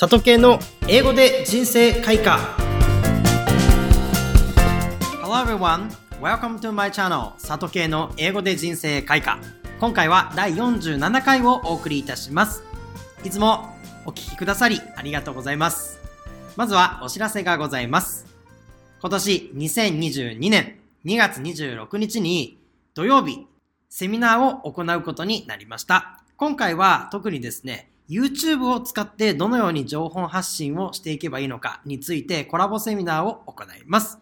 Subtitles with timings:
[0.00, 2.38] 里系の英語で人生開花。
[5.20, 5.90] Hello everyone,
[6.20, 9.42] welcome to my channel 里系の英語で人生開花。
[9.80, 12.62] 今回は第47回をお送りいたします。
[13.24, 13.74] いつも
[14.06, 15.98] お聞きくださりありがとうございます。
[16.54, 18.24] まずはお知らせがございます。
[19.00, 22.60] 今年2022年2月26日に
[22.94, 23.48] 土曜日
[23.88, 26.22] セミナーを行うことになりました。
[26.36, 34.18] 今回は特にですね YouTube を使ってどのように情報発信をしていけばいいのかについてコラボセミナーを行います。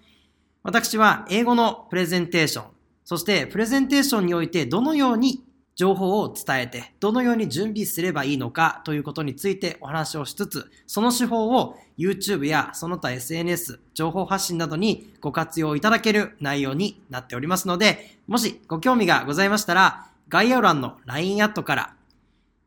[0.62, 2.64] 私は英語のプレゼンテーション、
[3.04, 5.45] そしてプレゼンテーションにおいてどのように
[5.76, 21.95] 情報を伝えて、どのように準備すればいいのかということについてお話をしつつ、その手法を YouTube やその他 SNS、情報発信などにご活用いただける内容になっておりますので、もしご興味がございましたら、概要欄の LINE アットから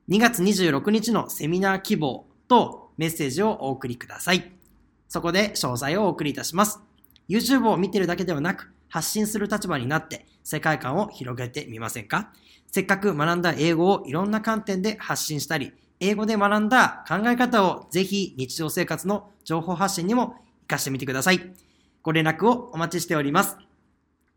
[0.10, 4.52] 2月26日のセミナー希望とメッセージをお送りください。
[5.08, 6.80] そこで詳細をお送りいたします。
[7.30, 12.34] YouTube を見てるだけではなく、発信する立場になって世界観を広げてみませんか？
[12.72, 21.54] せっかく学んだ英語をいろんな観点で発信したり、英語で学んだ考え方をぜひ日常生活の情報発信にも活かしてみてください。
[22.02, 23.58] ご連絡をお待ちしております。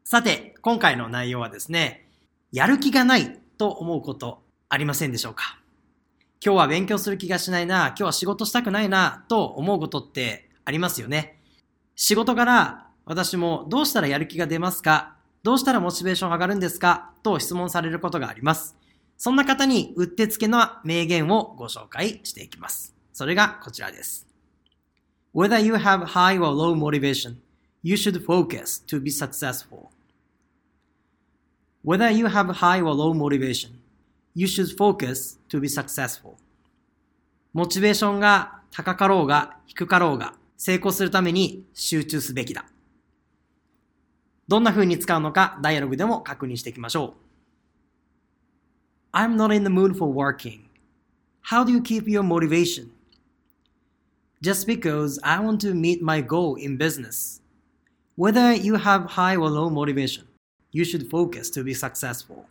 [0.04, 2.10] さて、今回の内容はですね、
[2.52, 5.61] やる気がないと思うことありませんでしょうか？
[6.44, 11.38] 今日は勉強する気がしないな、今日は仕事したくないな、と思うことってありますよね。
[11.94, 18.74] 仕事から私もどうしたらやる気が出ますかどうしたらモチベーション上がるんですかと質問されることがあります。
[19.16, 22.92] そんな方にうってつけの名言をご紹介していきます。
[23.12, 24.26] それがこちらです。
[25.32, 27.36] Whether you have high or low motivation,
[27.84, 29.90] you should focus to be successful.
[31.84, 33.81] Whether you have high or low motivation,
[34.34, 36.36] you should focus to be successful.
[37.52, 42.64] モチベーションが高かろうが低かろうが成功するために集中すべきだ。
[44.48, 47.14] どんな風に使うのかダイアログでも確認していきましょ
[49.12, 49.16] う。
[49.16, 50.62] I'm not in the mood for working.
[51.50, 52.90] How do you keep your motivation?
[54.40, 57.40] Just because I want to meet my goal in business.
[58.16, 60.24] Whether you have high or low motivation,
[60.70, 62.46] you should focus to be successful.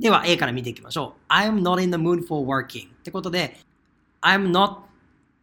[0.00, 1.32] では A から見ていきましょう。
[1.32, 3.56] I'm not in the mood for working ってことで
[4.20, 4.82] I'm not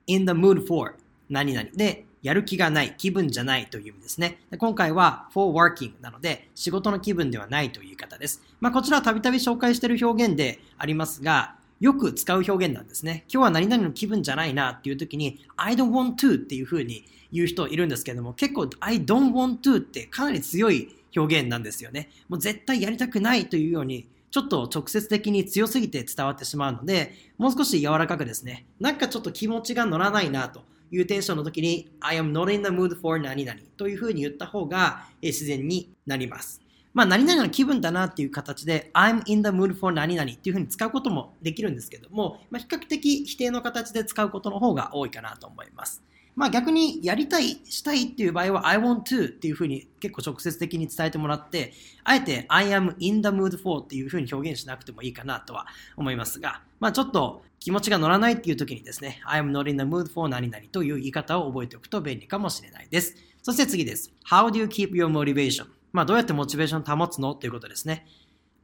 [0.08, 0.96] in the mood for
[1.30, 4.40] 何々でやる気がない、気分じゃないという意味ですね。
[4.58, 8.42] 今回は for working なので仕事の気分ではないという言い方です。
[8.62, 13.26] まあ、こちらはたびたび紹介している表現でありますが、よく使う表現なんですね。
[13.28, 22.10] 今日は何々の気分じゃないなっていう時に I don't want to っていう風に言う人いるんですけども結構 I don't want to ってかなり強い表現なんですよね。
[22.30, 36.62] もう絶対やりたくないというようにちょっと直接的に強すぎて伝わってしまうので、もう少し柔らかくですね、なんかちょっと気持ちが乗らないなというテンションの時に、I am not in the mood for 何々というふうに言った方が自然になります。
[36.94, 46.04] まあ、何々の気分だなっていう形で、I'm in the mood for 何々っていうふうに使うこともできるんですけども、まあ、比較的否定の形で使うことの方が多いかなと思います。
[46.36, 51.72] まあ逆にやりたい、したいっていう場合は I want to っていうふうに結構直接的に伝えてもらって、
[52.04, 55.66] あえて I am in the mood for っていうふうに表現しなくてもいいかなとは
[55.96, 63.16] 思いますが、まあちょっと気持ちが乗らないっていう時にですね、I am not in the mood for 何々という言い方を覚えておくと便利かもしれないです。
[63.42, 64.12] そして次です。
[64.30, 65.68] How do you keep your motivation?
[65.94, 67.34] まあどうやってモチベーション保つの？
[67.34, 68.06] ということですね。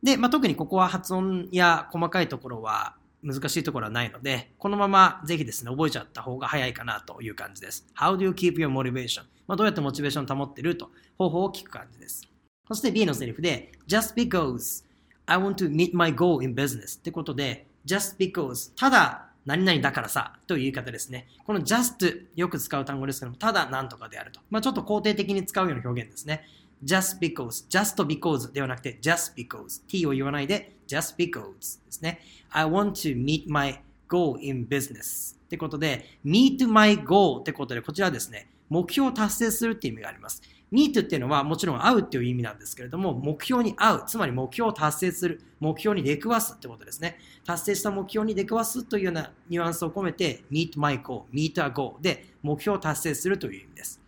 [0.04, 7.86] で、まあ特にここは発音や細かいところは難しいところはないので、このままぜひですね、覚えちゃった方が早いかなという感じです。
[7.96, 9.24] How do you keep your motivation?
[9.48, 12.28] まあ、どうやってモチベーションを保ってると方法を聞く感じです。
[12.68, 14.84] そして B のセリフで、just because
[15.26, 21.28] I want to meet my goal in business ってことで、just because ただ何々だからさという言い方ですね。
[21.46, 24.40] この just よく使う単語ですけども、ただ何とかであると。
[24.50, 26.44] まあ、ちょっと肯定的に使うような表現ですね。
[26.84, 31.54] Just because, just because ではなくて just because t を言わないで just because
[31.86, 32.20] ですね。
[32.52, 40.42] I want to meet my goal in business ってことで meet my goal ってことでこちらですね、目標を達成するっていう意味があります。
[40.72, 47.18] meet っていうのはもちろん会うっていう意味なんですけれども、目標に会う、つまり目標を達成する、目標に出くわすってことですね。
[47.46, 54.02] 達成した目標に出くわすというようなニュアンスを込めて meet my goal, meet a goal で目標を達成するという意味です。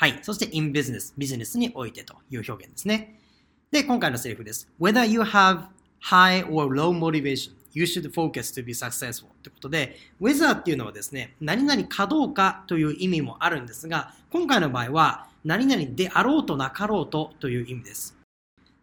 [0.00, 0.20] はい。
[0.22, 3.20] そして in business, ビジネスにおいてという表現ですね。
[3.72, 4.70] で、今回のセリフです。
[4.78, 5.64] Whether you have
[6.00, 18.16] high or low motivation, you should focus to be successful ってことで、whether っていうのはですね、何々かどうかという意味もあるんですが、今回の場合は、何々であろうとなかろうとという意味です。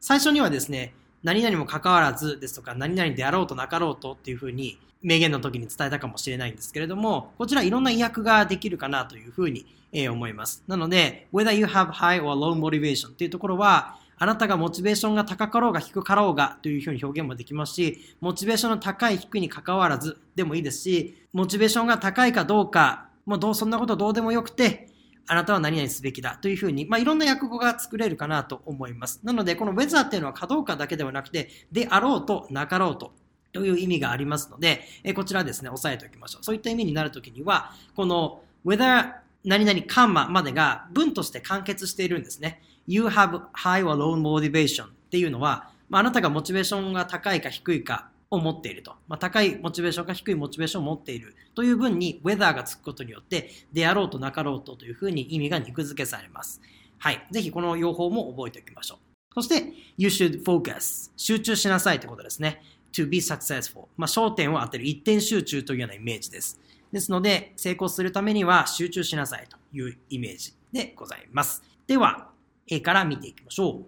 [0.02, 10.64] 最初にはですね、何々も関わらずですとか、何々であろうとなかろうとっていうふうに、名言の時に伝えたかもしれないんですけれども、こちらいろんな意訳ができるかなというふうに、え思います。
[10.68, 24.90] なので、whether you have high or low motivation っていうところは、あなたがモチベーションが高かろうが低かろうがというふうに表現もできますし、モチベーションの高い低いに関わらずでもいいですし、モチベーションが高いかどうか、もうどうそんなことどうでもよくて、
[25.28, 29.22] あなたは何々すべきだというふうに、まあ、いろんな訳語が作れるかなと思います。
[29.24, 33.14] なので、この weather っていうのはかどうかだけではなくて、であろうとなかろうと
[33.56, 36.44] という意味がありますので、えこちらですね、押さえておきましょう。
[36.44, 39.14] そういった意味になるときには、この whether
[39.46, 42.62] 何々カンマまでが文として完結しているんですね。
[42.86, 48.92] You have high or low motivation っていうのは、まあ、あなたがモチベーションが高いか低いかを持っていると。
[49.08, 56.60] まあ、高いモチベーションか低いモチベーションを持っているという分に whether がつくことによって、であろうとなかろうとというふうに意味が肉付けされます。
[56.98, 57.26] はい。
[57.32, 59.16] ぜひこの用法も覚えておきましょう。
[59.36, 62.62] そして、you should focus 集中しなさいということですね。
[62.96, 66.60] To be successful まあ、焦点を当てる一点集中というようなイメージです。
[66.92, 71.62] ですので、成功するためには集中しなさいというイメージでございます。
[71.88, 72.30] では、
[72.68, 73.82] A から見ていきましょ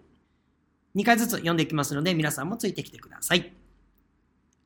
[0.95, 0.97] う。
[0.97, 3.53] 2回ずつ読んでいきますので、皆さんもついてきてください。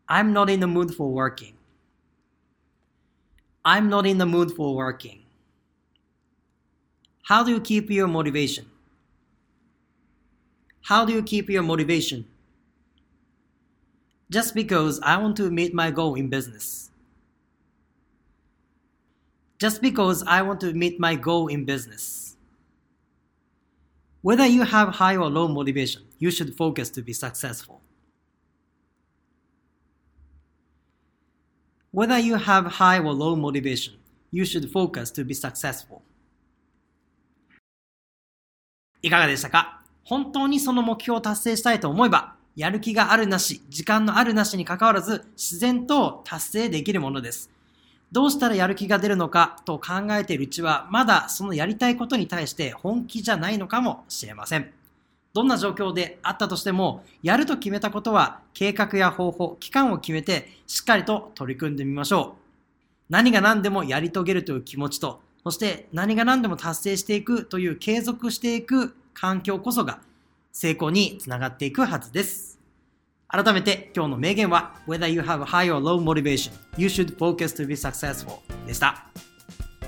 [0.08, 1.54] I'm not in the mood for working.
[3.64, 5.20] I'm not in the mood for working.
[7.30, 8.66] How do you keep your motivation?
[10.84, 12.26] How do you keep your motivation?
[14.31, 16.91] Just because I want to meet my goal in business.
[19.59, 22.37] Just because I want to meet my goal in business.
[24.23, 27.81] Whether you have high or low motivation, you should focus to be successful.
[31.93, 33.95] Whether you have high or low motivation,
[34.31, 36.03] you should focus to be successful.
[39.03, 47.50] いかがでしたか本当にその目標を達成したいと思えば、 やる気があるなし、時間のあるなしに関わらず、自然と達成できるものです。
[48.12, 54.72] どうしたらやる気が出るのかと考えているうちは、まだそのやりたいことに対して本気じゃないのかもしれません。
[55.34, 62.42] どんな状況であったとしても、やると決めたことは、計画や方法、期間を決めて、しっかりと取り組んでみましょう。
[63.10, 70.00] 何が何でもやり遂げるという気持ちと、そして何が何でも達成していくという継続していく環境こそが、
[70.52, 72.60] 成功につながっていくはずです。
[73.28, 79.06] 改めて今日の名言は Whether you have high or low motivation, you should focus to be successful でした。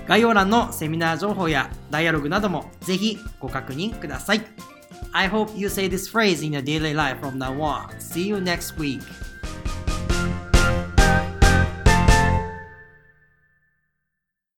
[0.06, 4.44] 概要欄のセミナー情報やダイアログなどもぜひご確認ください。
[5.12, 7.88] I hope you say this phrase in your daily life from now on.
[8.00, 9.00] See you next week.